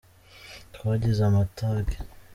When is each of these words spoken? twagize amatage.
twagize 0.73 1.21
amatage. 1.29 1.95